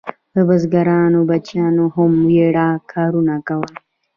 د 0.33 0.35
بزګرانو 0.47 1.19
بچیانو 1.29 1.85
هم 1.95 2.11
وړیا 2.23 2.67
کارونه 2.91 3.35
کول. 3.47 3.71